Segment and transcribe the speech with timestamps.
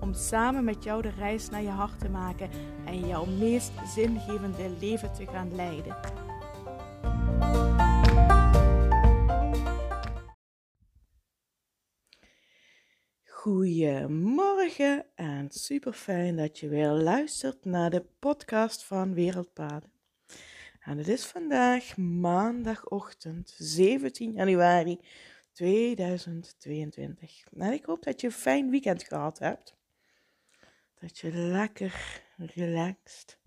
[0.00, 2.50] Om samen met jou de reis naar je hart te maken
[2.86, 5.96] en jouw meest zingevende leven te gaan leiden.
[13.24, 19.92] Goedemorgen en super fijn dat je weer luistert naar de podcast van Wereldpaden.
[20.80, 25.00] En het is vandaag maandagochtend 17 januari
[25.52, 27.44] 2022.
[27.56, 29.78] En ik hoop dat je een fijn weekend gehad hebt.
[31.00, 33.38] Dat je lekker relaxed,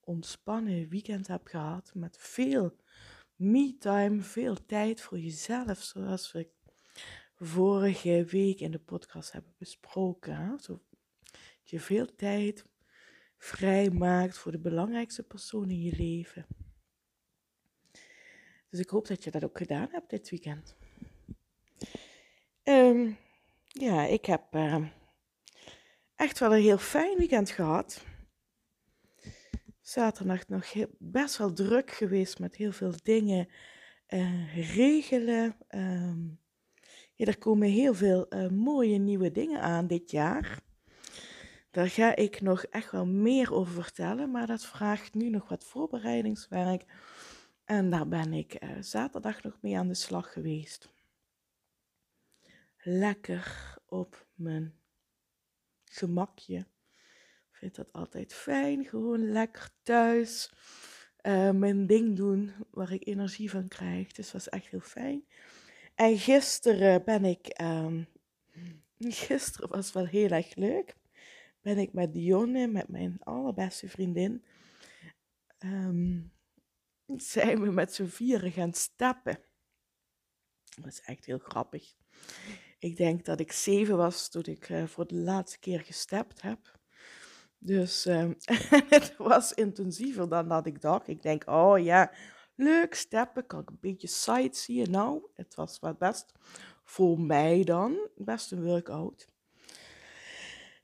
[0.00, 2.76] ontspannen weekend hebt gehad met veel
[3.36, 6.48] me-time, veel tijd voor jezelf, zoals we
[7.34, 10.58] vorige week in de podcast hebben besproken.
[10.60, 10.82] Zo,
[11.30, 12.64] dat je veel tijd
[13.36, 16.46] vrij maakt voor de belangrijkste persoon in je leven.
[18.70, 20.76] Dus ik hoop dat je dat ook gedaan hebt dit weekend.
[22.64, 23.16] Um,
[23.66, 24.88] ja, ik heb uh,
[26.18, 28.04] echt wel een heel fijn weekend gehad.
[29.80, 33.48] Zaterdag nog best wel druk geweest met heel veel dingen
[34.08, 35.56] uh, regelen.
[35.68, 36.40] Um,
[37.14, 40.60] ja, er komen heel veel uh, mooie nieuwe dingen aan dit jaar.
[41.70, 45.64] Daar ga ik nog echt wel meer over vertellen, maar dat vraagt nu nog wat
[45.64, 46.84] voorbereidingswerk.
[47.64, 50.92] En daar ben ik uh, zaterdag nog mee aan de slag geweest.
[52.78, 54.74] Lekker op mijn
[55.88, 56.58] gemakje.
[57.50, 60.50] Ik vind dat altijd fijn, gewoon lekker thuis
[61.22, 64.12] uh, mijn ding doen waar ik energie van krijg.
[64.12, 65.24] Dus dat was echt heel fijn.
[65.94, 68.08] En gisteren ben ik, um,
[68.98, 70.96] gisteren was wel heel erg leuk,
[71.60, 74.44] ben ik met Dionne, met mijn allerbeste vriendin,
[75.58, 76.32] um,
[77.16, 79.38] zijn we met z'n vieren gaan stappen.
[80.80, 81.94] Dat is echt heel grappig.
[82.78, 86.78] Ik denk dat ik zeven was toen ik uh, voor de laatste keer gestapt heb.
[87.58, 88.30] Dus uh,
[88.88, 91.08] het was intensiever dan dat ik dacht.
[91.08, 92.12] Ik denk, oh ja,
[92.54, 94.90] leuk stappen, kan ik een beetje sightseeën.
[94.90, 96.32] Nou, het was wat best
[96.84, 99.28] voor mij dan, best een workout.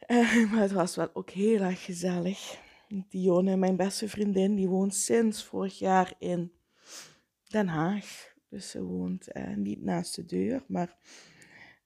[0.07, 2.63] Uh, maar het was wel ook heel erg gezellig.
[3.09, 6.53] Dionne, mijn beste vriendin, die woont sinds vorig jaar in
[7.43, 8.33] Den Haag.
[8.49, 10.97] Dus ze woont uh, niet naast de deur, maar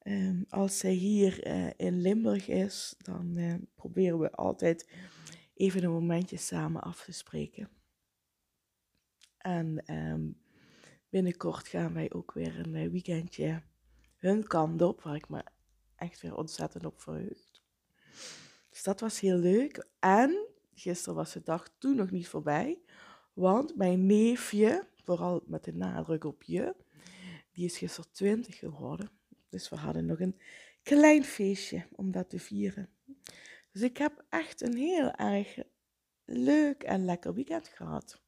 [0.08, 3.38] uh, als zij hier uh, in Limburg is, dan
[3.74, 4.90] proberen we altijd
[5.54, 7.68] even een momentje samen af te spreken.
[9.38, 10.40] En um,
[11.08, 13.62] binnenkort gaan wij ook weer een weekendje
[14.16, 15.44] hun kant op, waar ik me
[15.96, 17.62] echt weer ontzettend op verheugd.
[18.70, 19.86] Dus dat was heel leuk.
[19.98, 22.78] En gisteren was de dag toen nog niet voorbij,
[23.32, 26.76] want mijn neefje, vooral met de nadruk op je,
[27.52, 29.17] die is gisteren 20 geworden.
[29.48, 30.40] Dus we hadden nog een
[30.82, 32.88] klein feestje om dat te vieren.
[33.72, 35.58] Dus ik heb echt een heel erg
[36.24, 38.20] leuk en lekker weekend gehad.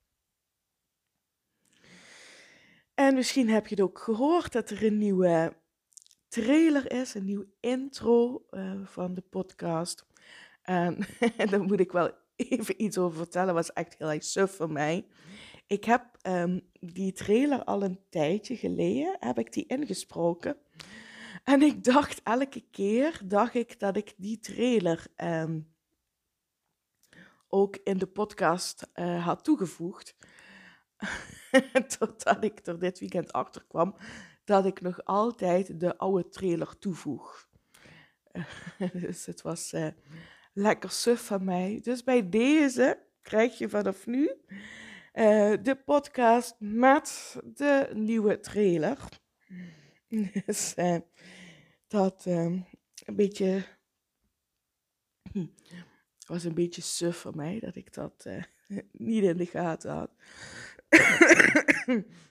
[2.94, 5.56] En misschien heb je het ook gehoord dat er een nieuwe
[6.28, 10.06] trailer is, een nieuw intro uh, van de podcast.
[10.62, 10.98] En
[11.50, 15.06] daar moet ik wel even iets over vertellen, was echt heel erg suf voor mij.
[15.66, 20.56] Ik heb um, die trailer al een tijdje geleden, heb ik die ingesproken.
[21.50, 25.74] En ik dacht elke keer, dacht ik dat ik die trailer um,
[27.48, 30.16] ook in de podcast uh, had toegevoegd.
[31.98, 33.96] Totdat ik er dit weekend achter kwam
[34.44, 37.48] dat ik nog altijd de oude trailer toevoeg.
[38.92, 39.88] dus het was uh,
[40.52, 41.80] lekker suf van mij.
[41.82, 48.98] Dus bij deze krijg je vanaf nu uh, de podcast met de nieuwe trailer.
[50.46, 50.74] Dus
[51.90, 52.66] dat een
[53.14, 53.64] beetje
[56.26, 58.26] was een beetje suf van mij dat ik dat
[58.92, 60.10] niet in de gaten had.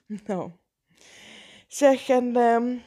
[0.26, 0.52] nou,
[1.68, 2.82] zeg en um,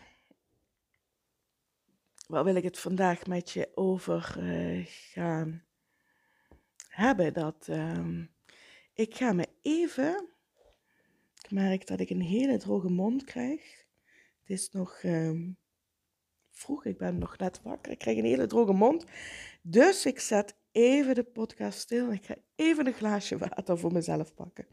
[2.27, 5.63] waar wil ik het vandaag met je over uh, gaan
[6.87, 7.33] hebben?
[7.33, 8.31] Dat um,
[8.93, 10.29] ik ga me even.
[11.43, 13.85] Ik merk dat ik een hele droge mond krijg.
[14.39, 15.01] Het is nog
[16.53, 17.91] vroeg, ik ben nog net wakker.
[17.91, 19.05] Ik krijg een hele droge mond.
[19.61, 22.11] Dus ik zet even de podcast stil.
[22.11, 24.67] Ik ga even een glaasje water voor mezelf pakken.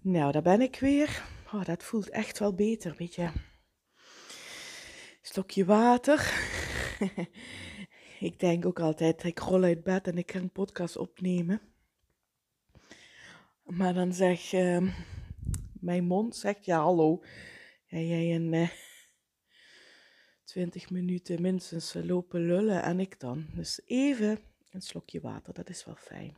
[0.00, 1.22] Nou, daar ben ik weer.
[1.52, 3.30] Oh, dat voelt echt wel beter, weet je.
[5.22, 6.32] Stokje water.
[8.20, 11.60] ik denk ook altijd, ik rol uit bed en ik ga een podcast opnemen.
[13.62, 14.94] Maar dan zeg uh,
[15.72, 17.22] mijn mond, zegt ja hallo,
[17.86, 18.68] ga jij een uh,
[20.46, 23.46] 20 minuten minstens lopen lullen en ik dan.
[23.54, 24.38] Dus even
[24.70, 26.36] een slokje water, dat is wel fijn.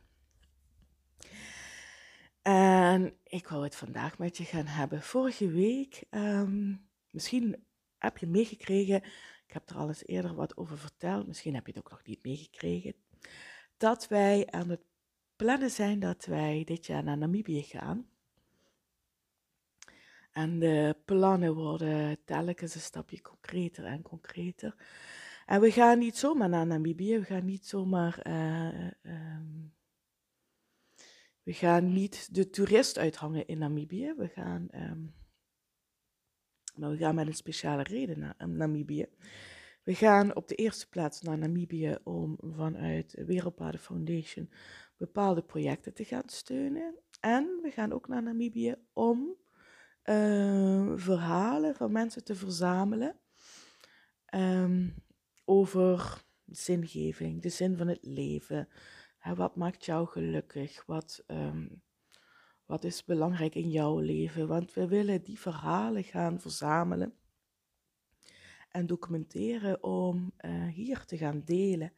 [2.41, 5.01] En ik wou het vandaag met je gaan hebben.
[5.01, 7.65] Vorige week, um, misschien
[7.97, 9.03] heb je meegekregen,
[9.47, 12.03] ik heb er al eens eerder wat over verteld, misschien heb je het ook nog
[12.03, 12.93] niet meegekregen,
[13.77, 14.81] dat wij aan het
[15.35, 18.09] plannen zijn dat wij dit jaar naar Namibië gaan.
[20.31, 24.75] En de plannen worden telkens een stapje concreter en concreter.
[25.45, 29.73] En we gaan niet zomaar naar Namibië, we gaan niet zomaar uh, um,
[31.49, 34.13] we gaan niet de toerist uithangen in Namibië.
[34.17, 35.13] We gaan, um,
[36.75, 39.05] maar we gaan met een speciale reden naar Namibië.
[39.83, 44.49] We gaan op de eerste plaats naar Namibië om vanuit Wereldpaden Foundation
[44.97, 46.95] bepaalde projecten te gaan steunen.
[47.19, 49.35] En we gaan ook naar Namibië om
[50.05, 53.19] uh, verhalen van mensen te verzamelen
[54.33, 54.95] um,
[55.45, 58.67] over zingeving, de zin van het leven,
[59.35, 60.85] wat maakt jou gelukkig?
[60.85, 61.81] Wat, um,
[62.65, 64.47] wat is belangrijk in jouw leven?
[64.47, 67.13] Want we willen die verhalen gaan verzamelen
[68.69, 71.93] en documenteren om uh, hier te gaan delen.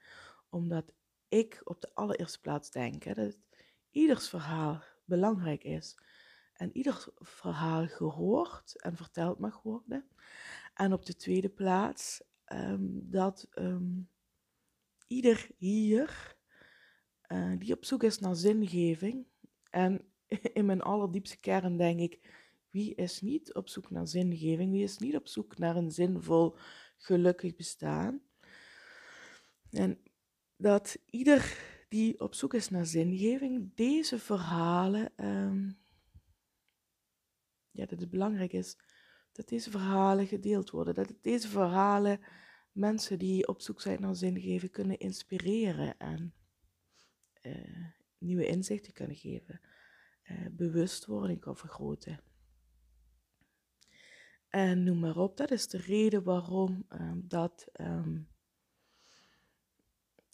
[0.49, 0.93] Omdat
[1.27, 3.37] ik op de allereerste plaats denk hè, dat
[3.91, 5.97] ieders verhaal belangrijk is.
[6.61, 10.05] En ieder verhaal gehoord en verteld mag worden.
[10.73, 12.21] En op de tweede plaats
[12.53, 14.09] um, dat um,
[15.07, 16.37] ieder hier
[17.27, 19.25] uh, die op zoek is naar zingeving.
[19.69, 20.01] En
[20.53, 22.19] in mijn allerdiepste kern denk ik,
[22.69, 24.71] wie is niet op zoek naar zingeving?
[24.71, 26.55] Wie is niet op zoek naar een zinvol,
[26.97, 28.21] gelukkig bestaan?
[29.71, 29.99] En
[30.55, 31.57] dat ieder
[31.89, 35.80] die op zoek is naar zingeving, deze verhalen, um,
[37.71, 38.77] ja, dat het belangrijk is
[39.31, 40.93] dat deze verhalen gedeeld worden.
[40.93, 42.19] Dat deze verhalen
[42.71, 46.33] mensen die op zoek zijn naar zingeving kunnen inspireren en
[47.41, 47.87] uh,
[48.17, 49.61] nieuwe inzichten kunnen geven,
[50.23, 52.19] uh, bewustwording kan vergroten.
[54.47, 58.27] En noem maar op, dat is de reden waarom um, dat um,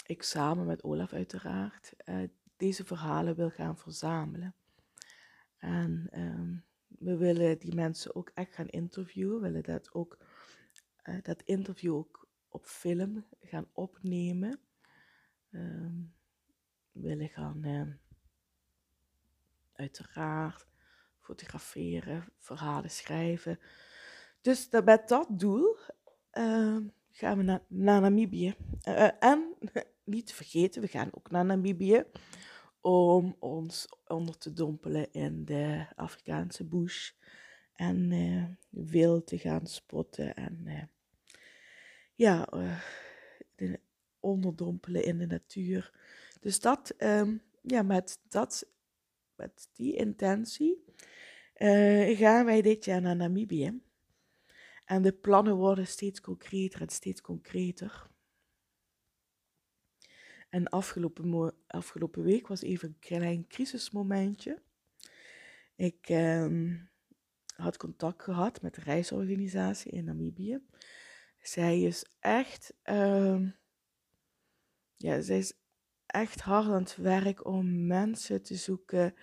[0.05, 2.23] ik samen met Olaf uiteraard uh,
[2.55, 4.55] deze verhalen wil gaan verzamelen.
[5.57, 6.65] En um,
[6.97, 10.17] we willen die mensen ook echt gaan interviewen, we willen dat ook
[11.23, 14.59] dat interview ook op film gaan opnemen.
[15.51, 16.15] Um,
[16.91, 17.81] willen gaan uh,
[19.73, 20.67] uiteraard
[21.19, 23.59] fotograferen, verhalen schrijven.
[24.41, 25.77] Dus met dat doel
[26.33, 26.77] uh,
[27.11, 28.55] gaan we na naar Namibië.
[28.87, 29.55] Uh, en
[30.03, 32.03] niet te vergeten, we gaan ook naar Namibië
[32.81, 37.11] om ons onder te dompelen in de Afrikaanse bush
[37.73, 40.83] en uh, wild te gaan spotten en uh,
[42.15, 42.47] ja,
[43.55, 43.79] de,
[44.19, 45.91] onderdompelen in de natuur.
[46.39, 48.69] Dus dat, um, ja, met, dat,
[49.35, 50.83] met die intentie
[52.15, 53.81] gaan wij dit jaar naar Namibië.
[54.85, 58.09] En de plannen worden steeds concreter en steeds concreter.
[60.57, 64.61] En afgelopen, afgelopen week was even een klein crisismomentje.
[65.75, 66.89] Ik um,
[67.55, 70.59] had contact gehad met de reisorganisatie in Namibië.
[71.41, 73.55] Zij is echt, um,
[74.95, 75.53] ja, zij is
[76.05, 79.13] echt hard aan het werk om mensen te zoeken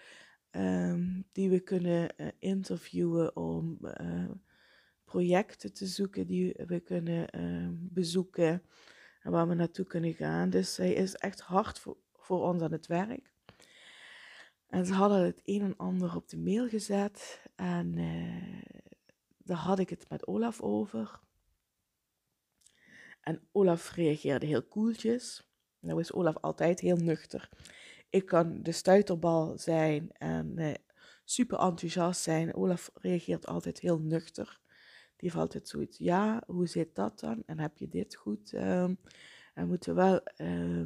[0.50, 4.30] um, die we kunnen uh, interviewen, om uh,
[5.04, 7.28] projecten te zoeken die we kunnen
[7.92, 8.62] bezoeken
[9.24, 10.50] en waar we naartoe kunnen gaan.
[10.50, 13.32] Dus zij is echt hard voor, voor ons aan het werk.
[14.66, 18.82] En ze hadden het een en ander op de mail gezet en eh,
[19.38, 21.20] daar had ik het met Olaf over.
[23.20, 25.48] En Olaf reageerde heel koeltjes.
[25.80, 27.48] Nou is Olaf altijd heel nuchter.
[28.10, 30.74] Ik kan de stuiterbal zijn en eh,
[31.24, 32.54] super enthousiast zijn.
[32.54, 34.60] Olaf reageert altijd heel nuchter.
[35.16, 37.42] Die heeft altijd zoiets, ja, hoe zit dat dan?
[37.46, 38.52] En heb je dit goed?
[38.52, 38.98] Um,
[39.54, 40.84] en moeten wel uh,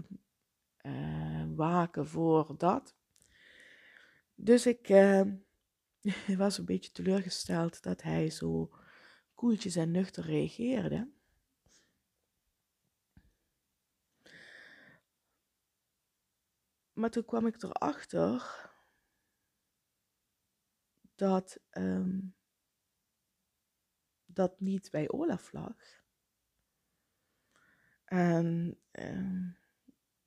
[0.83, 2.95] uh, waken voor dat.
[4.35, 4.89] Dus ik
[6.37, 8.71] was een beetje teleurgesteld dat hij zo
[9.35, 11.09] koeltjes en nuchter reageerde.
[16.99, 18.71] maar toen kwam ik erachter
[21.15, 22.21] dat ehm,
[24.39, 25.77] dat niet bij Olaf lag.
[28.05, 29.49] En ehm,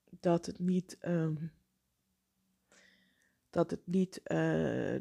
[0.10, 1.36] dat het niet, ehm,
[3.50, 4.38] dat het niet eh,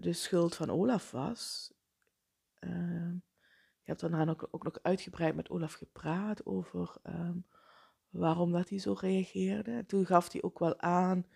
[0.00, 1.72] de schuld van Olaf was.
[2.60, 3.12] Uh,
[3.80, 6.96] ik heb daarna ook, ook, nog uitgebreid met Olaf gepraat over
[8.10, 9.86] waarom dat hij zo reageerde.
[9.86, 11.26] Toen gaf hij ook wel aan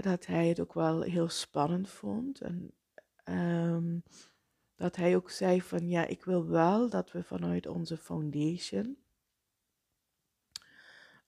[0.00, 2.40] dat hij het ook wel heel spannend vond.
[3.24, 4.04] En
[4.80, 8.96] dat hij ook zei van ja, ik wil wel dat we vanuit onze foundation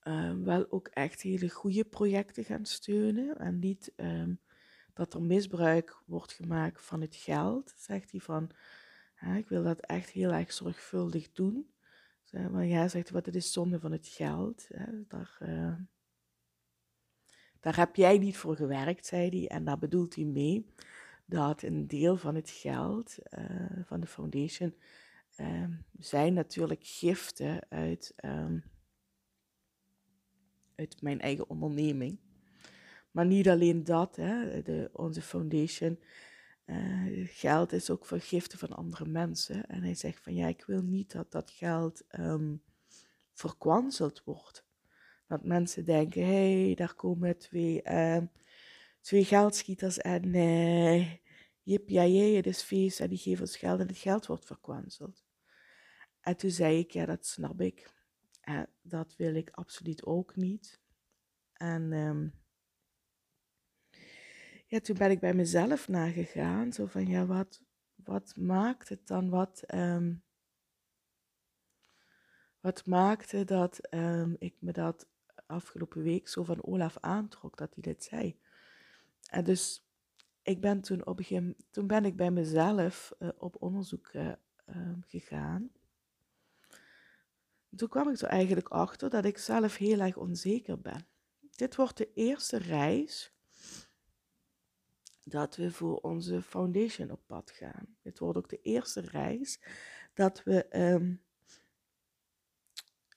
[0.05, 3.39] um, wel ook echt hele goede projecten gaan steunen.
[3.39, 4.41] En niet um,
[4.93, 8.51] dat er misbruik wordt gemaakt van het geld, zegt hij van.
[9.37, 11.71] ik wil dat echt heel erg zorgvuldig doen.
[12.51, 14.69] Maar ja, zegt wat het is zonde van het geld.
[14.69, 15.75] Hè, daar, uh,
[17.61, 19.49] daar heb jij niet voor gewerkt, zei hij.
[19.49, 20.67] En daar bedoelt hij mee
[21.33, 24.75] dat een deel van het geld uh, van de foundation
[25.37, 25.65] uh,
[25.99, 28.65] zijn natuurlijk giften uit, um,
[30.75, 32.19] uit mijn eigen onderneming.
[33.11, 35.99] Maar niet alleen dat, hè, de, onze foundation
[36.67, 39.67] uh, geld is ook voor giften van andere mensen.
[39.67, 42.63] En hij zegt van ja, ik wil niet dat dat geld um,
[43.33, 44.65] verkwanseld wordt.
[45.27, 47.83] Dat mensen denken, hé, hey, daar komen twee,
[49.01, 51.22] twee geldschieters en uh,
[51.63, 54.47] jip, ja, jee, het is feest en die geven ons geld en het geld wordt
[54.47, 55.25] verkwanseld.
[56.21, 57.91] En toen zei ik, ja, dat snap ik.
[58.41, 60.81] En dat wil ik absoluut ook niet.
[61.53, 62.43] En um,
[64.67, 66.73] ja, toen ben ik bij mezelf nagegaan.
[66.73, 67.63] Zo van, ja, wat,
[67.95, 69.31] wat maakt het dan?
[69.31, 70.23] Wat, um,
[72.61, 75.09] wat maakte dat um, ik me dat
[75.47, 78.41] afgelopen week zo van Olaf aantrok, dat hij dit zei?
[79.31, 79.92] En dus
[80.43, 84.33] ik ben toen op een gegeven toen ben ik bij mezelf uh, op onderzoek uh,
[84.67, 85.71] um, gegaan.
[87.77, 91.07] Toen kwam ik er eigenlijk achter dat ik zelf heel erg onzeker ben.
[91.51, 93.33] Dit wordt de eerste reis
[95.23, 97.97] dat we voor onze foundation op pad gaan.
[98.03, 99.61] Dit wordt ook de eerste reis
[100.15, 101.23] dat we, um,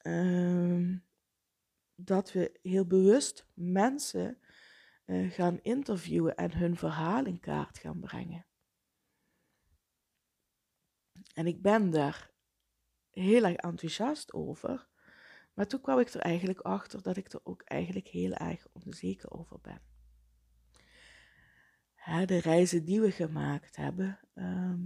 [0.03, 1.03] um,
[1.95, 4.37] dat we heel bewust mensen
[5.05, 8.45] uh, gaan interviewen en hun verhaal in kaart gaan brengen.
[11.33, 12.31] En ik ben daar
[13.11, 14.87] heel erg enthousiast over.
[15.53, 19.31] Maar toen kwam ik er eigenlijk achter dat ik er ook eigenlijk heel erg onzeker
[19.31, 19.81] over ben
[22.05, 24.79] de reizen die we gemaakt hebben, ehm,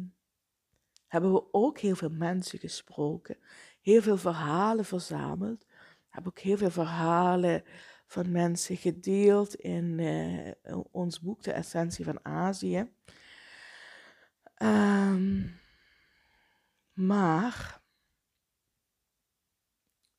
[1.07, 3.37] hebben we ook heel veel mensen gesproken,
[3.81, 5.65] heel veel verhalen verzameld.
[6.09, 7.63] Hebben ook heel veel verhalen
[8.09, 12.91] van mensen gedeeld in uh, ons boek De Essentie van Azië.
[14.61, 15.59] Um,
[16.93, 17.81] maar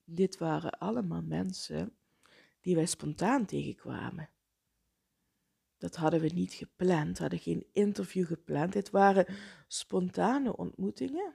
[0.04, 1.96] dit waren allemaal mensen
[2.60, 4.30] die wij spontaan tegenkwamen.
[5.78, 8.72] Dat hadden we niet gepland, hadden geen interview gepland.
[8.72, 9.26] Dit waren
[9.66, 11.34] spontane ontmoetingen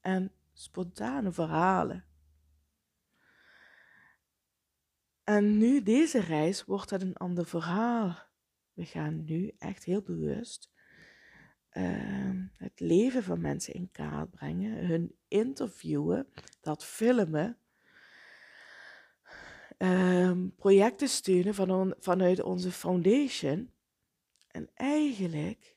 [0.00, 2.09] en spontane verhalen.
[5.30, 8.18] En nu, deze reis, wordt het een ander verhaal.
[8.72, 10.70] We gaan nu echt heel bewust
[11.72, 16.26] uh, het leven van mensen in kaart brengen, hun interviewen,
[16.60, 17.58] dat filmen
[19.78, 23.72] um, projecten steunen van vanuit onze foundation.
[24.46, 25.76] En eigenlijk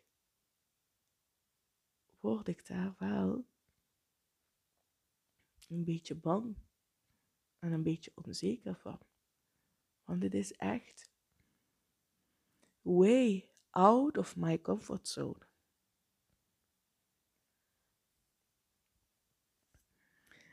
[2.19, 3.45] word ik daar wel
[5.67, 6.55] een beetje bang
[7.59, 8.99] en een beetje onzeker van.
[10.13, 11.09] Want dit is echt
[12.81, 15.47] way out of my comfort zone.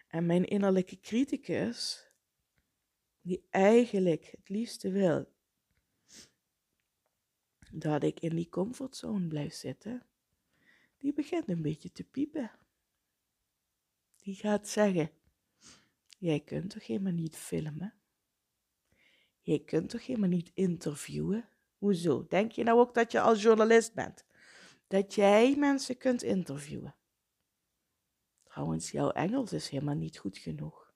[0.09, 2.11] En mijn innerlijke criticus
[3.21, 5.33] die eigenlijk het liefste wil
[7.73, 10.07] dat ik in die comfortzone blijf zitten,
[10.97, 12.51] die begint een beetje te piepen.
[14.17, 15.11] Die gaat zeggen:
[16.19, 18.00] Jij kunt toch helemaal niet filmen?
[19.41, 21.49] Jij kunt toch helemaal niet interviewen?
[21.79, 22.27] Hoezo?
[22.29, 24.25] Denk je nou ook dat je als journalist bent?
[24.87, 26.95] Dat jij mensen kunt interviewen?
[28.43, 30.95] Trouwens, jouw Engels is helemaal niet goed genoeg.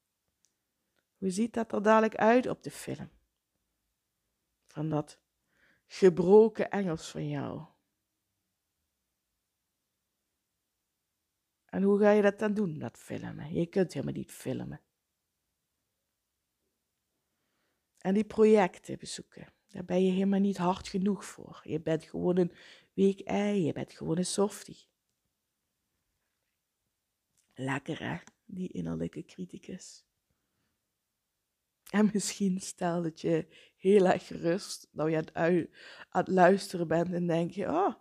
[1.17, 3.11] Hoe ziet dat er dadelijk uit op de film?
[4.67, 5.19] Van dat
[5.87, 7.65] gebroken Engels van jou.
[11.65, 13.55] En hoe ga je dat dan doen, dat filmen?
[13.55, 14.81] Je kunt helemaal niet filmen.
[18.05, 19.53] En die projecten bezoeken.
[19.69, 21.61] Daar ben je helemaal niet hard genoeg voor.
[21.63, 22.53] Je bent gewoon een
[22.93, 24.89] week ei, je bent gewoon een softie.
[27.55, 30.05] Lekker hè, die innerlijke criticus.
[31.91, 33.47] En misschien stel dat je
[33.77, 35.69] heel erg gerust, nou je aan
[36.09, 37.95] het, luisteren bent en denk je, oh,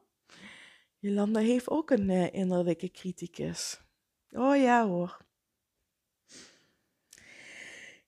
[1.00, 3.82] Jolanda heeft ook een uh, innerlijke criticus.
[4.30, 5.26] Oh ja hoor.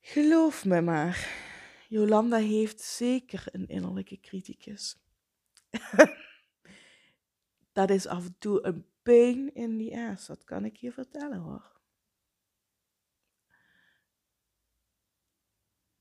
[0.02, 1.44] Geloof me maar,
[1.96, 4.98] Jolanda heeft zeker een innerlijke criticus.
[7.74, 11.40] dat is af en toe een pain in the ass, dat kan ik je vertellen
[11.40, 11.80] hoor.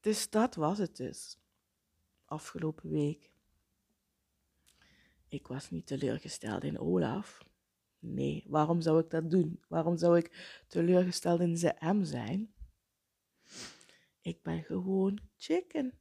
[0.00, 1.38] Dus dat was het dus.
[2.24, 3.30] Afgelopen week.
[5.28, 7.44] Ik was niet teleurgesteld in Olaf.
[7.98, 9.62] Nee, waarom zou ik dat doen?
[9.68, 12.53] Waarom zou ik teleurgesteld in hem zijn?
[14.24, 15.98] Ik ben gewoon chicken.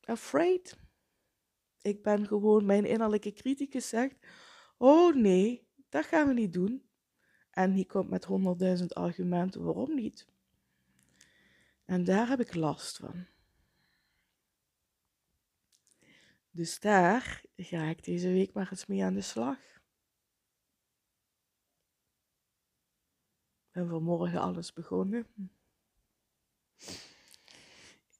[0.00, 0.78] Afraid.
[1.80, 4.16] Ik ben gewoon, mijn innerlijke criticus zegt,
[4.76, 6.88] oh nee, dat gaan we niet doen.
[7.50, 10.26] En die komt met honderdduizend argumenten waarom niet.
[11.84, 13.26] En daar heb ik last van.
[16.50, 19.58] Dus daar ga ik deze week maar eens mee aan de slag.
[23.70, 25.26] En vanmorgen alles begonnen.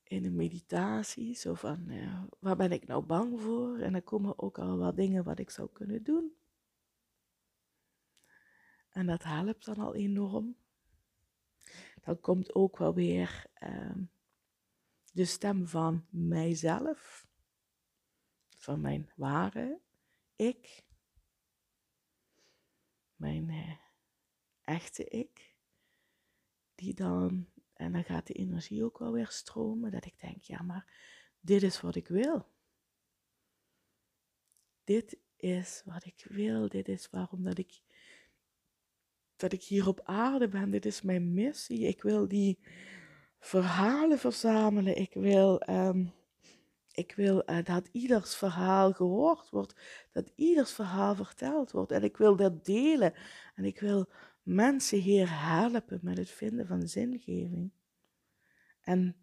[0.02, 1.90] In een meditatie, zo van,
[2.38, 3.78] waar ben ik nou bang voor?
[3.78, 6.36] En dan komen ook al wat dingen wat ik zou kunnen doen.
[8.88, 10.56] En dat helpt dan al enorm
[12.06, 14.04] dan komt ook wel weer ehm,
[15.12, 17.26] de stem van mijzelf,
[18.56, 19.80] van mijn ware
[20.36, 20.84] ik,
[23.16, 23.76] mijn eh,
[24.62, 25.54] echte ik,
[26.74, 30.62] die dan, en dan gaat de energie ook wel weer stromen, dat ik denk, ja,
[30.62, 30.92] maar
[31.40, 32.46] dit is wat ik wil.
[34.84, 37.80] Dit is wat ik wil, dit is waarom dat ik
[39.36, 40.70] dat ik hier op aarde ben.
[40.70, 41.86] Dit is mijn missie.
[41.86, 42.58] Ik wil die
[43.38, 44.96] verhalen verzamelen.
[44.96, 46.12] Ik wil, um,
[46.92, 49.74] ik wil uh, dat ieders verhaal gehoord wordt.
[50.12, 51.92] Dat ieders verhaal verteld wordt.
[51.92, 53.14] En ik wil dat delen.
[53.54, 54.08] En ik wil
[54.46, 57.72] mensen hier helpen met het vinden van zingeving.
[58.80, 59.16] En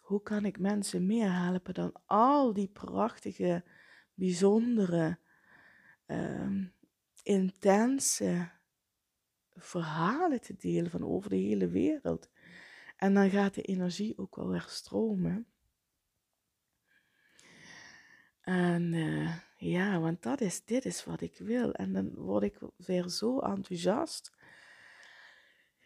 [0.00, 3.64] hoe kan ik mensen meer helpen dan al die prachtige,
[4.14, 5.18] bijzondere,
[6.06, 6.74] um,
[7.22, 8.50] intense
[9.52, 12.30] verhalen te delen van over de hele wereld.
[12.96, 15.46] En dan gaat de energie ook wel weer stromen.
[18.44, 21.72] En uh, ja, want dat is, dit is wat ik wil.
[21.72, 24.32] En dan word ik weer zo enthousiast.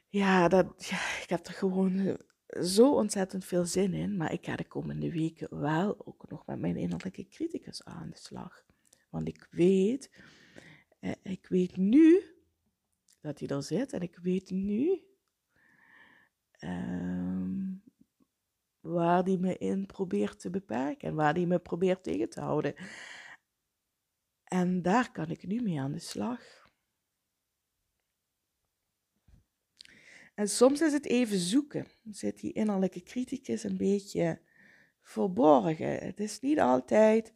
[0.09, 2.19] Ja, dat, ja, ik heb er gewoon
[2.63, 4.17] zo ontzettend veel zin in.
[4.17, 8.19] Maar ik ga de komende weken wel ook nog met mijn innerlijke criticus aan de
[8.19, 8.65] slag.
[9.11, 10.11] Want ik weet
[11.01, 12.23] eh, ik weet nu
[13.21, 15.03] dat hij er zit en ik weet nu
[16.51, 17.38] ehm,
[18.89, 22.75] waar hij me in probeert te beperken en waar hij me probeert tegen te houden.
[24.45, 26.41] En daar kan ik nu mee aan de slag.
[30.35, 31.87] En soms is het even zoeken.
[32.11, 34.41] Zit die innerlijke criticus een beetje
[35.03, 35.99] verborgen.
[35.99, 37.35] Het is niet altijd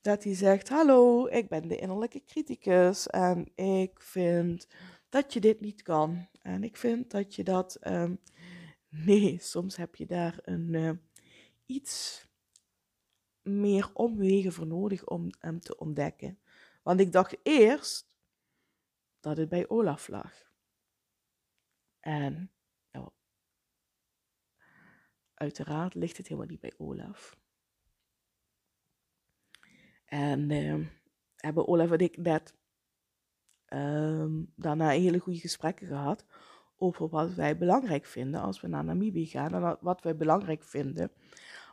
[0.00, 4.66] dat hij zegt: Hallo, ik ben de innerlijke criticus en ik vind
[5.08, 6.28] dat je dit niet kan.
[6.42, 7.76] En ik vind dat je dat.
[7.80, 8.14] Ehm,
[9.04, 10.90] nee, soms heb je daar een uh,
[11.66, 12.26] iets
[13.42, 16.38] meer omwegen voor nodig om hem te ontdekken.
[16.82, 18.08] Want ik dacht eerst
[19.20, 20.44] dat het bij Olaf lag.
[22.00, 22.50] En
[25.36, 27.38] uiteraard ligt het helemaal niet bij Olaf.
[30.04, 30.86] En uh,
[31.36, 32.56] hebben Olaf en ik net
[33.68, 36.24] uh, daarna hele goede gesprekken gehad
[36.76, 41.12] over wat wij belangrijk vinden als we naar Namibië gaan en wat wij belangrijk vinden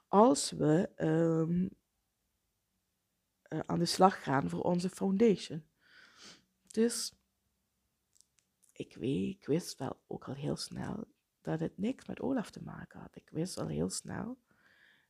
[0.07, 1.69] als we um,
[3.49, 5.65] uh, aan de slag gaan voor onze foundation.
[6.67, 7.15] Dus
[8.71, 11.07] ik, weet, ik wist wel ook al heel snel
[11.41, 13.15] dat het niks met Olaf te maken had.
[13.15, 14.37] Ik wist al heel snel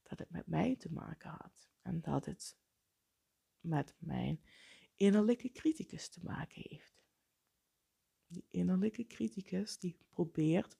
[0.03, 1.69] dat het met mij te maken had.
[1.82, 2.58] En dat het
[3.60, 4.43] met mijn
[4.95, 7.02] innerlijke criticus te maken heeft.
[8.34, 10.78] Die innerlijke criticus die probeert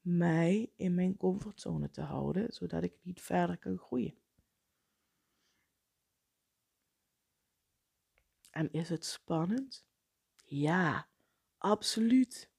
[0.00, 4.14] mij in mijn comfortzone te houden, zodat ik niet verder kan groeien.
[8.50, 9.86] En is het spannend?
[10.44, 11.08] Ja,
[11.58, 12.50] absoluut.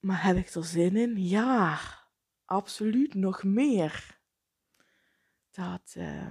[0.00, 1.16] Maar heb ik er zin in?
[1.16, 1.80] Ja,
[2.44, 4.20] absoluut nog meer.
[5.50, 6.30] Dat uh,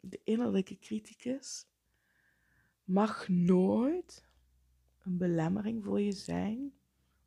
[0.00, 1.66] de innerlijke criticus
[2.84, 4.25] mag nooit
[5.06, 6.78] een belemmering voor je zijn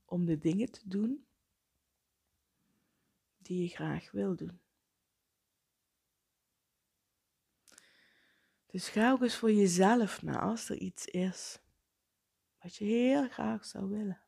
[0.06, 1.26] om de dingen te doen
[3.38, 4.60] die je graag wil doen.
[8.66, 11.60] Dus ga ook eens voor jezelf na als er iets is
[12.62, 14.22] wat je heel graag zou willen.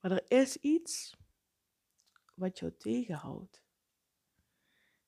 [0.00, 1.16] Maar er is iets
[2.34, 3.62] wat jou tegenhoudt.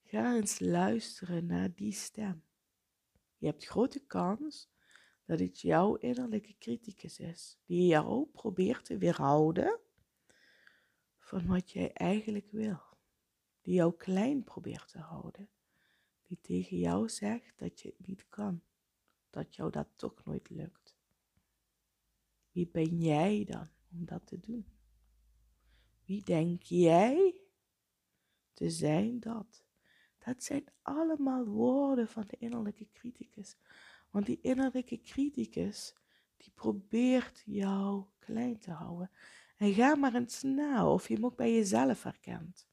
[0.02, 2.44] Ga eens luisteren naar die stem.
[3.36, 4.68] Je hebt grote kans
[5.26, 9.80] dat het jouw innerlijke criticus is, die jou probeert te weerhouden
[11.18, 12.80] van wat jij eigenlijk wil.
[13.60, 15.48] Die jou klein probeert te houden.
[16.22, 18.62] Die tegen jou zegt dat je het niet kan.
[19.30, 20.96] Dat jou dat toch nooit lukt.
[22.52, 24.66] Wie ben jij dan om dat te doen?
[26.04, 27.40] Wie denk jij
[28.52, 29.64] te zijn dat?
[30.18, 33.56] Dat zijn allemaal woorden van de innerlijke criticus.
[34.10, 35.94] Want die innerlijke criticus,
[36.36, 39.10] die probeert jou klein te houden.
[39.56, 42.68] En ga maar eens na of je hem ook bij jezelf herkent.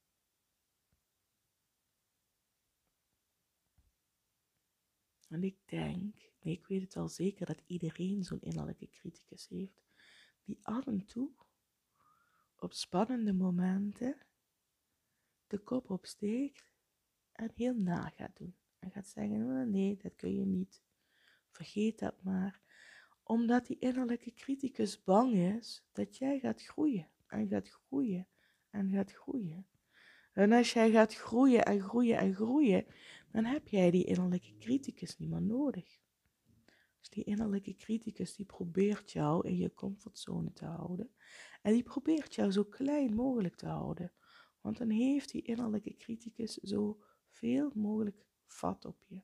[5.27, 9.83] En ik denk, nee, ik weet het al zeker, dat iedereen zo'n innerlijke criticus heeft,
[10.43, 11.31] die af en toe
[12.55, 14.17] op spannende momenten
[15.47, 16.71] de kop opsteekt
[17.31, 18.55] en heel na gaat doen.
[18.79, 20.82] En gaat zeggen, oh, nee, dat kun je niet.
[21.53, 22.61] Vergeet dat maar.
[23.23, 28.27] Omdat die innerlijke criticus bang is dat jij gaat groeien en gaat groeien
[28.69, 29.67] en gaat groeien.
[30.33, 32.85] En als jij gaat groeien en groeien en groeien,
[33.31, 35.99] dan heb jij die innerlijke criticus niet meer nodig.
[36.99, 41.09] Dus die innerlijke criticus die probeert jou in je comfortzone te houden.
[41.61, 44.11] En die probeert jou zo klein mogelijk te houden.
[44.61, 49.21] Want dan heeft die innerlijke criticus zo veel mogelijk vat op je.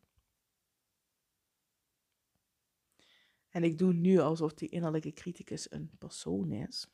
[3.59, 6.87] En ik doe nu alsof die innerlijke criticus een persoon is.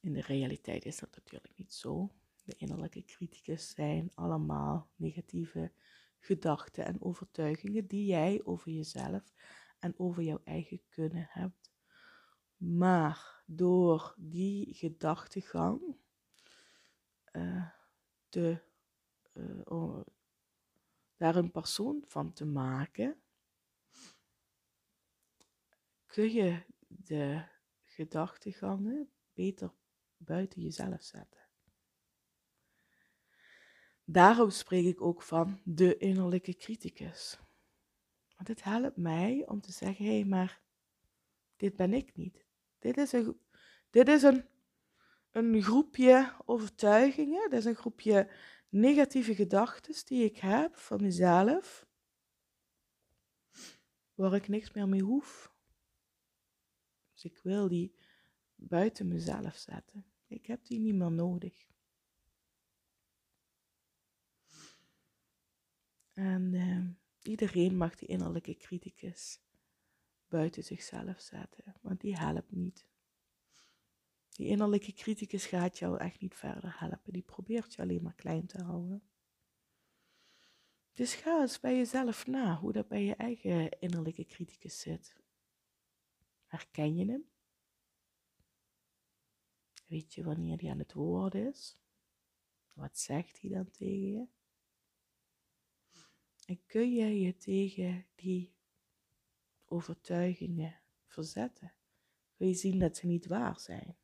[0.00, 2.14] In de realiteit is dat natuurlijk niet zo.
[2.42, 5.72] De innerlijke criticus zijn allemaal negatieve
[6.18, 9.32] gedachten en overtuigingen die jij over jezelf
[9.78, 11.72] en over jouw eigen kunnen hebt.
[12.56, 15.96] Maar door die gedachtegang
[17.32, 17.70] uh,
[18.28, 18.62] te,
[19.32, 20.00] uh,
[21.24, 23.22] daar een persoon van te maken,
[26.06, 27.44] kun je de
[27.82, 29.72] gedachtegangen beter
[30.16, 31.40] buiten jezelf zetten.
[34.04, 37.38] Daarom spreek ik ook van de innerlijke criticus.
[38.36, 40.62] Want het helpt mij om te zeggen: hé, hey, maar
[41.56, 42.44] dit ben ik niet.
[42.78, 43.40] Dit is een,
[43.90, 44.48] dit is een,
[45.30, 48.30] een groepje overtuigingen, dit is een groepje
[48.74, 51.86] negatieve gedachten die ik heb van mezelf,
[54.14, 55.54] waar ik niks meer mee hoef.
[57.12, 57.94] Dus ik wil die
[58.54, 60.04] buiten mezelf zetten.
[60.26, 61.66] Ik heb die niet meer nodig.
[66.12, 66.88] En uh,
[67.22, 69.40] iedereen mag die innerlijke criticus
[70.28, 72.86] buiten zichzelf zetten, want die helpt niet.
[74.34, 77.12] Die innerlijke criticus gaat jou echt niet verder helpen.
[77.12, 79.02] Die probeert je alleen maar klein te houden.
[80.92, 85.16] Dus ga eens bij jezelf na hoe dat bij je eigen innerlijke criticus zit.
[86.46, 87.24] Herken je hem?
[89.86, 91.78] Weet je wanneer hij aan het woord is?
[92.72, 94.26] Wat zegt hij dan tegen je?
[96.46, 98.54] En kun je je tegen die
[99.64, 101.74] overtuigingen verzetten?
[102.36, 103.96] Kun je zien dat ze niet waar zijn?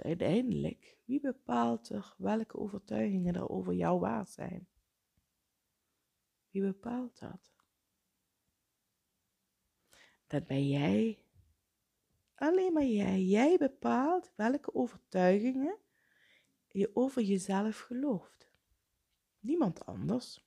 [0.00, 4.68] Uiteindelijk, wie bepaalt er welke overtuigingen er over jou waar zijn?
[6.50, 7.52] Wie bepaalt dat?
[10.26, 11.18] Dat ben jij.
[12.34, 13.22] Alleen maar jij.
[13.22, 15.78] Jij bepaalt welke overtuigingen
[16.68, 18.50] je over jezelf gelooft.
[19.40, 20.44] Niemand anders.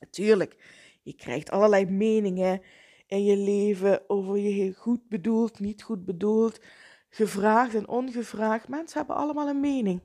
[0.00, 0.56] Natuurlijk,
[1.02, 2.62] je krijgt allerlei meningen
[3.06, 6.60] in je leven over je goed bedoeld, niet goed bedoeld
[7.14, 8.68] gevraagd en ongevraagd.
[8.68, 10.02] Mensen hebben allemaal een mening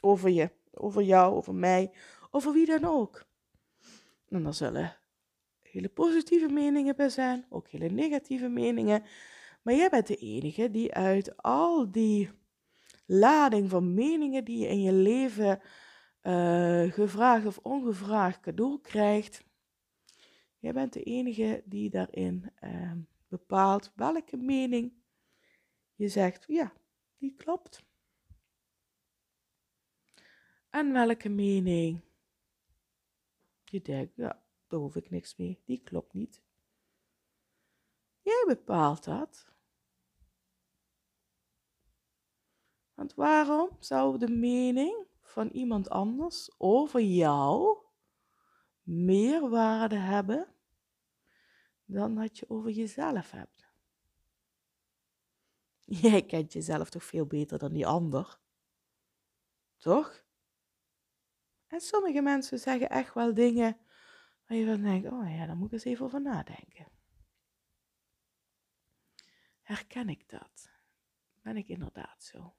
[0.00, 1.92] over je, over jou, over mij,
[2.30, 3.26] over wie dan ook.
[4.28, 4.96] En er zullen
[5.62, 9.02] hele positieve meningen bij zijn, ook hele negatieve meningen.
[9.62, 12.30] Maar jij bent de enige die uit al die
[13.06, 15.60] lading van meningen die je in je leven
[16.22, 19.46] uh, gevraagd of ongevraagd cadeau krijgt,
[20.58, 24.92] Jij bent de enige die daarin ehm, bepaalt welke mening
[25.98, 26.72] je zegt, ja,
[27.16, 27.86] die klopt.
[30.70, 32.00] En welke mening
[33.64, 36.42] je denkt, ja, daar hoef ik niks mee, die klopt niet.
[38.20, 39.52] Jij bepaalt dat.
[42.94, 47.78] Want waarom zou de mening van iemand anders over jou
[48.82, 50.54] meer waarde hebben
[51.84, 53.67] dan dat je over jezelf hebt?
[56.02, 58.40] Jij kent jezelf toch veel beter dan die ander?
[59.76, 60.24] Toch?
[61.66, 63.78] En sommige mensen zeggen echt wel dingen
[64.46, 66.86] waar je van denkt, oh ja, daar moet ik eens even over nadenken.
[69.62, 70.70] Herken ik dat?
[71.42, 72.54] Ben ik inderdaad zo?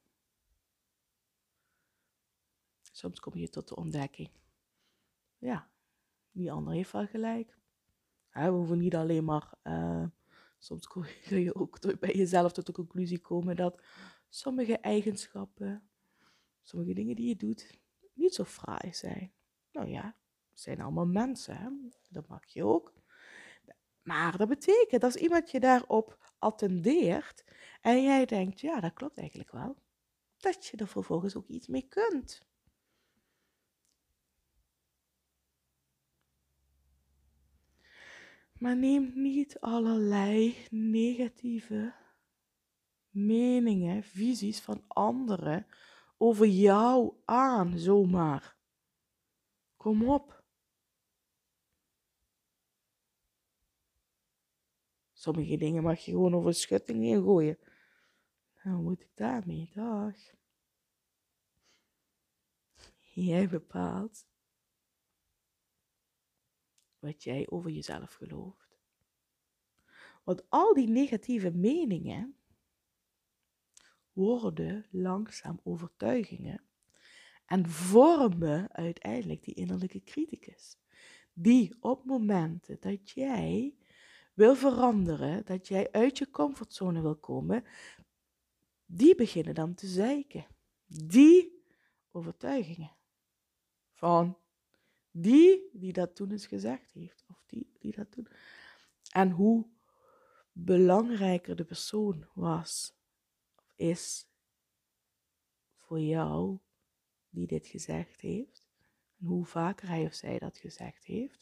[2.92, 4.32] Soms kom je tot de ontdekking.
[5.38, 5.70] Ja,
[6.32, 7.58] die ander heeft wel gelijk.
[8.32, 9.54] we hoeven niet alleen maar.
[9.64, 10.06] Uh,
[10.60, 13.82] soms kun je ook bij jezelf tot de conclusie komen dat
[14.30, 15.90] sommige eigenschappen,
[16.62, 17.80] sommige dingen die je doet,
[18.14, 19.34] niet zo fraai zijn.
[19.72, 20.16] Nou ja,
[20.50, 22.94] het zijn allemaal mensen, dat mag je ook.
[24.02, 27.44] Maar dat betekent dat als iemand je daarop attendeert
[27.82, 29.78] en jij denkt, ja, dat klopt eigenlijk wel,
[30.38, 32.48] dat je er vervolgens ook iets mee kunt.
[38.60, 41.94] Maar neem niet allerlei negatieve
[43.10, 45.68] meningen, visies van anderen
[46.18, 48.58] over jou aan, zomaar.
[49.78, 50.44] Kom op.
[55.14, 57.60] Sommige dingen mag je gewoon over schutting heen gooien.
[58.64, 59.72] Nou, moet ik daarmee?
[59.74, 60.16] Dag.
[63.14, 64.28] Jij bepaalt
[67.00, 68.78] wat jij over jezelf gelooft.
[70.24, 72.36] Want al die negatieve meningen
[74.14, 76.64] worden langzaam overtuigingen
[77.46, 80.78] en vormen uiteindelijk die innerlijke criticus.
[81.34, 83.76] Die op momenten dat jij
[84.34, 87.64] wil veranderen, dat jij uit je comfortzone wil komen,
[88.86, 90.48] die beginnen dan te zeiken.
[90.86, 91.64] Die
[92.12, 92.96] overtuigingen
[93.92, 94.38] van
[95.22, 98.28] die die dat toen eens gezegd heeft, of die die dat toen.
[99.12, 99.68] En hoe
[100.52, 102.94] belangrijker de persoon was,
[103.56, 104.28] of is
[105.78, 106.60] voor jou
[107.30, 108.64] die dit gezegd heeft,
[109.20, 111.40] en hoe vaker hij of zij dat gezegd heeft,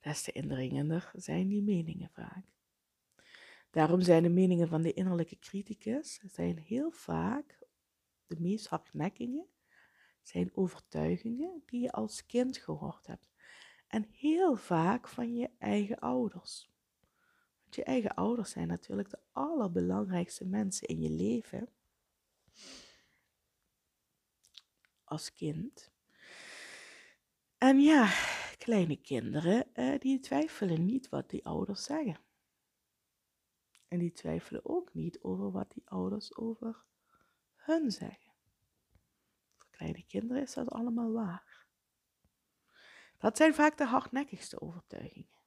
[0.00, 2.44] des te indringender zijn die meningen vaak.
[3.70, 7.58] Daarom zijn de meningen van de innerlijke criticus zijn heel vaak
[8.26, 9.46] de meest hardnekkige
[10.22, 13.30] zijn overtuigingen die je als kind gehoord hebt.
[13.86, 16.70] En heel vaak van je eigen ouders.
[17.62, 21.68] Want je eigen ouders zijn natuurlijk de allerbelangrijkste mensen in je leven.
[25.04, 25.90] Als kind.
[27.58, 28.06] En ja,
[28.58, 32.20] kleine kinderen, eh, die twijfelen niet wat die ouders zeggen.
[33.88, 36.84] En die twijfelen ook niet over wat die ouders over
[37.54, 38.29] hun zeggen
[39.80, 41.66] kleine kinderen is dat allemaal waar.
[43.18, 45.38] Dat zijn vaak de hardnekkigste overtuigingen.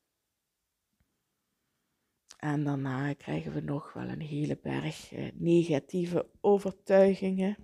[2.38, 7.58] En daarna krijgen we nog wel een hele berg eh, negatieve overtuigingen.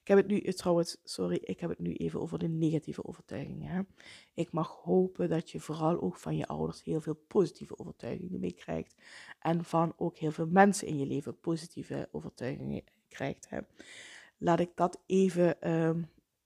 [0.00, 3.68] Ik heb het nu, trouwens, sorry, ik heb het nu even over de negatieve overtuigingen.
[3.68, 3.82] Hè.
[4.34, 8.94] Ik mag hopen dat je vooral ook van je ouders heel veel positieve overtuigingen meekrijgt.
[9.40, 13.48] En van ook heel veel mensen in je leven positieve overtuigingen krijgt.
[13.48, 13.60] Hè
[14.38, 16.02] laat ik dat even, ehm,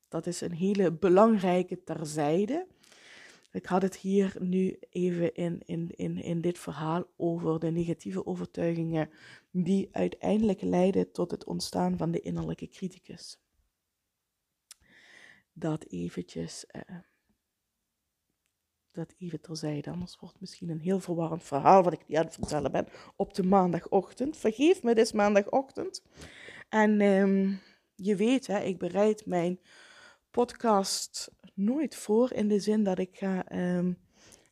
[0.09, 2.67] dat is een hele belangrijke terzijde.
[3.53, 8.27] Ik had het hier nu even in, in, in, in dit verhaal over de negatieve
[8.27, 9.11] overtuigingen
[9.51, 13.41] die uiteindelijk leiden tot het ontstaan van de innerlijke criticus.
[15.53, 16.99] Dat eventjes, uh,
[18.91, 22.25] dat even terzijde, anders wordt het misschien een heel verwarrend verhaal wat ik niet aan
[22.25, 24.37] het vertellen ben op de maandagochtend.
[24.37, 26.03] Vergeef me, het is maandagochtend.
[26.69, 27.61] En um,
[28.03, 29.61] je weet, hè, ik bereid mijn
[30.31, 33.99] podcast nooit voor in de zin dat ik ga um,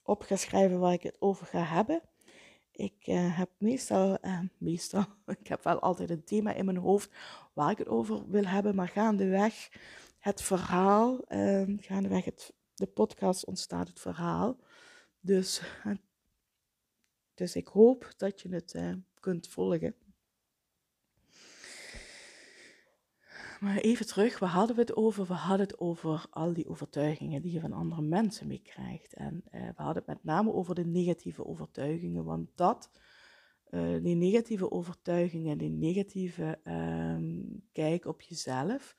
[0.02, 2.02] op ga schrijven waar ik het over ga hebben.
[2.72, 5.04] Ik uh, heb meestal, uh, meestal,
[5.40, 7.10] ik heb wel altijd een thema in mijn hoofd
[7.52, 9.68] waar ik het over wil hebben, maar gaandeweg
[10.18, 14.56] het verhaal, uh, gaandeweg het, de podcast ontstaat het verhaal.
[15.20, 15.62] Dus,
[17.34, 19.94] dus ik hoop dat je het eh, kunt volgen.
[23.60, 25.26] Maar even terug, waar hadden we het over?
[25.26, 29.14] We hadden het over al die overtuigingen die je van andere mensen meekrijgt.
[29.14, 32.90] En uh, we hadden het met name over de negatieve overtuigingen, want dat,
[33.70, 38.96] uh, die negatieve overtuigingen, die negatieve uh, kijk op jezelf,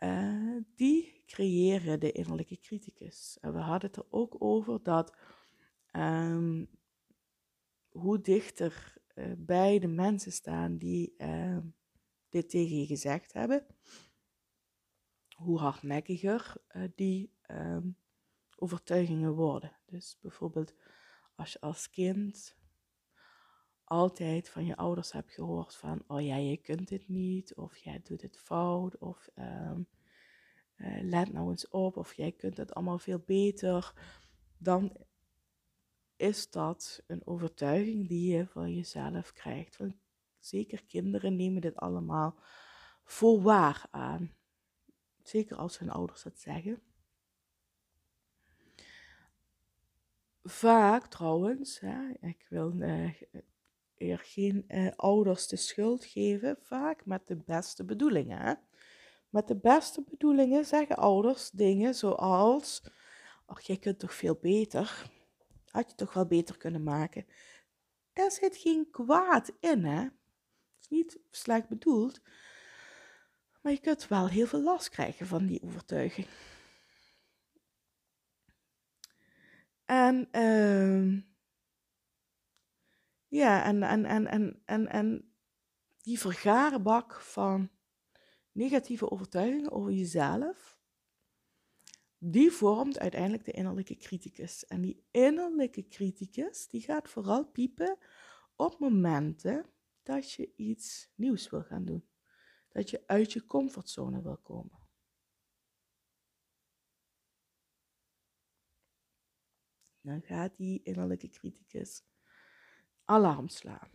[0.00, 3.38] uh, die creëren de innerlijke criticus.
[3.40, 5.16] En we hadden het er ook over dat
[5.92, 6.68] um,
[7.88, 8.94] hoe dichter
[9.36, 11.60] bij de mensen staan die ehm,
[12.28, 13.66] dit tegen je gezegd hebben,
[15.36, 17.96] hoe hardnekkiger uh, die um,
[18.56, 19.76] overtuigingen worden.
[19.86, 20.74] Dus bijvoorbeeld
[21.34, 22.56] als je als kind
[23.84, 28.00] altijd van je ouders hebt gehoord van, oh ja, je kunt dit niet, of jij
[28.02, 29.88] doet het fout, of um,
[31.00, 33.92] let nou eens op, of jij kunt het allemaal veel beter,
[34.58, 34.96] dan
[36.16, 39.76] is dat een overtuiging die je van jezelf krijgt.
[39.76, 39.94] Want
[40.46, 42.38] zeker kinderen nemen dit allemaal
[43.04, 44.34] voor waar aan.
[45.22, 46.82] Zeker als hun ouders dat zeggen.
[50.42, 53.22] Vaak trouwens, hè, ik wil uh,
[53.94, 58.38] er geen uh, ouders de schuld geven, vaak met de beste bedoelingen.
[58.38, 58.54] Hè.
[59.28, 62.82] Met de beste bedoelingen zeggen ouders dingen zoals:
[63.46, 65.10] Ach, jij kunt toch veel beter?
[65.70, 67.26] Had je toch wel beter kunnen maken?
[68.12, 70.08] Er zit geen kwaad in, hè?
[70.90, 72.20] Niet slecht bedoeld,
[73.62, 76.26] maar je kunt wel heel veel last krijgen van die overtuiging.
[79.84, 81.22] En uh,
[83.26, 85.34] ja, en, en, en, en, en, en
[86.02, 87.70] die vergarenbak van
[88.52, 90.78] negatieve overtuigingen over jezelf,
[92.18, 94.66] die vormt uiteindelijk de innerlijke criticus.
[94.66, 97.98] En die innerlijke criticus, die gaat vooral piepen
[98.56, 99.66] op momenten
[100.06, 102.08] dat je iets nieuws wil gaan doen.
[102.68, 104.88] Dat je uit je comfortzone wil komen.
[110.00, 112.04] Dan gaat die innerlijke criticus
[113.04, 113.90] alarm slaan.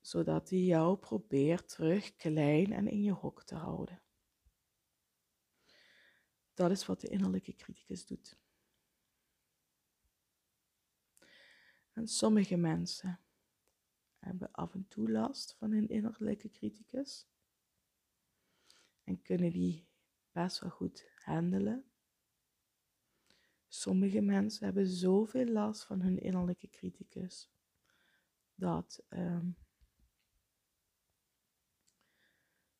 [0.00, 4.02] Zodat hij jou probeert terug klein en in je hok te houden.
[6.54, 8.43] Dat is wat de innerlijke criticus doet.
[11.94, 13.20] En sommige mensen
[14.18, 17.28] hebben af en toe last van hun innerlijke criticus
[19.04, 19.88] en kunnen die
[20.32, 21.84] best wel goed handelen.
[23.68, 27.52] Sommige mensen hebben zoveel last van hun innerlijke criticus
[28.54, 29.56] dat um,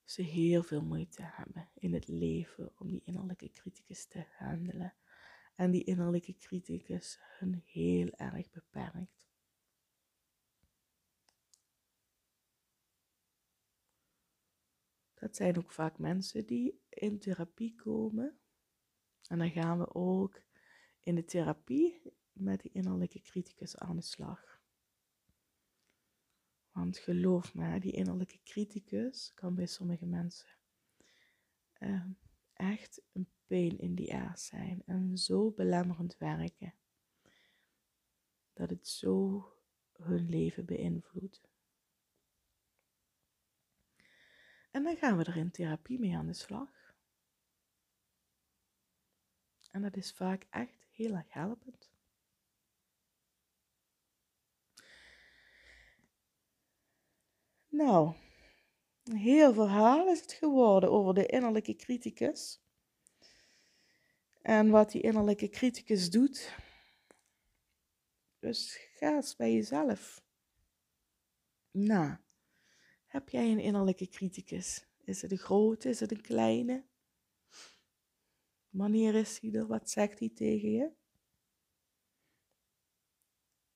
[0.05, 4.95] ze heel veel moeite hebben in het leven om die innerlijke criticus te handelen
[5.55, 9.29] en die innerlijke criticus hun heel erg beperkt.
[15.15, 18.39] Dat zijn ook vaak mensen die in therapie komen.
[19.29, 20.43] En dan gaan we ook
[21.01, 24.63] in de therapie met die innerlijke criticus aan de slag.
[26.73, 30.49] Want geloof me, die innerlijke criticus kan bij sommige mensen
[31.79, 32.05] uh,
[32.55, 36.75] echt een pain in the ass zijn en zo belemmerend werken
[38.53, 39.45] dat het zo
[39.93, 41.49] hun leven beïnvloedt.
[44.71, 46.95] En dan gaan we er in therapie mee aan de slag.
[49.71, 51.93] En dat is vaak echt heel erg helpend.
[57.69, 58.17] Nou,
[59.05, 62.63] een heel verhaal is het geworden over de innerlijke criticus.
[64.43, 66.55] En wat die innerlijke criticus doet.
[68.39, 70.23] Dus ga eens bij jezelf.
[71.71, 72.17] Nou,
[73.07, 74.87] heb jij een innerlijke criticus?
[75.05, 75.89] Is het een grote?
[75.89, 76.85] Is het een kleine?
[78.69, 79.67] Wanneer is hij er?
[79.67, 80.91] Wat zegt hij tegen je?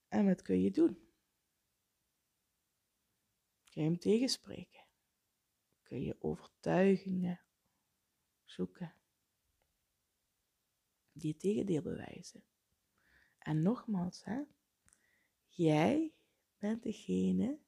[0.09, 1.09] En wat kun je doen?
[3.71, 4.78] Kun je hem tegenspreken?
[5.89, 7.41] Kun je overtuigingen
[8.45, 8.95] zoeken
[11.13, 12.45] die het tegendeel bewijzen?
[13.39, 14.43] En nogmaals, hè,
[15.47, 16.15] jij
[16.59, 17.59] bent degene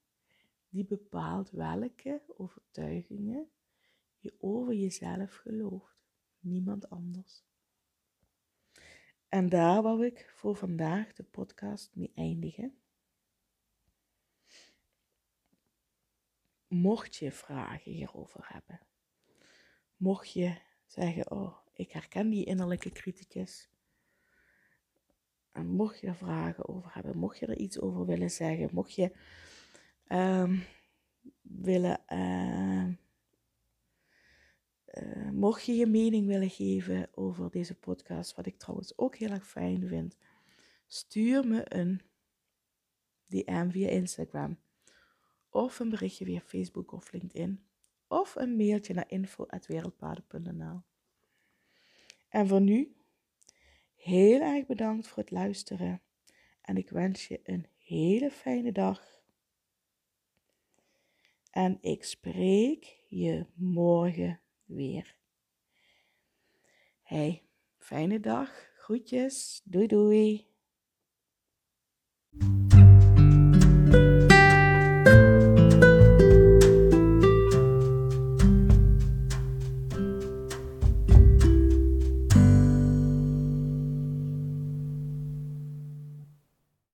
[0.69, 3.51] die bepaalt welke overtuigingen
[4.19, 5.99] je over jezelf gelooft.
[6.39, 7.43] Niemand anders.
[9.27, 12.80] En daar wou ik voor vandaag de podcast mee eindigen.
[16.71, 18.79] Mocht je vragen hierover hebben,
[19.97, 20.55] mocht je
[20.85, 23.69] zeggen, oh, ik herken die innerlijke criticus.
[25.51, 28.93] En mocht je er vragen over hebben, mocht je er iets over willen zeggen, mocht
[28.93, 29.11] je
[30.07, 30.63] um,
[31.41, 32.87] willen, uh,
[35.03, 39.29] uh, mocht je je mening willen geven over deze podcast, wat ik trouwens ook heel
[39.29, 40.17] erg fijn vind,
[40.87, 42.01] stuur me een
[43.25, 44.57] DM via Instagram
[45.51, 47.65] of een berichtje via Facebook of LinkedIn
[48.07, 50.81] of een mailtje naar info.wereldpaden.nl.
[52.29, 52.95] En voor nu,
[53.95, 56.01] heel erg bedankt voor het luisteren
[56.61, 59.21] en ik wens je een hele fijne dag.
[61.51, 65.15] En ik spreek je morgen weer.
[67.01, 67.43] Hey,
[67.77, 68.69] fijne dag.
[68.75, 69.61] Groetjes.
[69.63, 70.49] Doei doei.